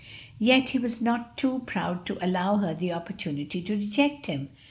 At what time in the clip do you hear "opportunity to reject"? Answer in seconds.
2.91-4.25